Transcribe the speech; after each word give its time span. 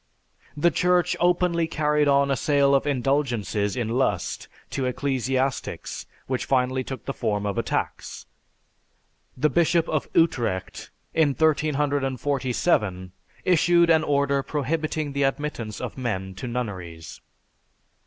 The 0.57 0.71
Church 0.71 1.15
openly 1.19 1.67
carried 1.67 2.07
on 2.07 2.31
a 2.31 2.35
sale 2.35 2.73
of 2.73 2.87
indulgences 2.87 3.75
in 3.77 3.87
lust 3.87 4.47
to 4.71 4.87
ecclesiastics 4.87 6.07
which 6.25 6.45
finally 6.45 6.83
took 6.83 7.05
the 7.05 7.13
form 7.13 7.45
of 7.45 7.55
a 7.55 7.61
tax. 7.61 8.25
The 9.37 9.51
Bishop 9.51 9.87
of 9.87 10.09
Utrecht 10.15 10.89
in 11.13 11.35
1347 11.35 13.11
issued 13.45 13.91
an 13.91 14.03
order 14.03 14.41
prohibiting 14.41 15.13
the 15.13 15.21
admittance 15.21 15.79
of 15.79 15.99
men 15.99 16.33
to 16.33 16.47
nunneries. 16.47 17.21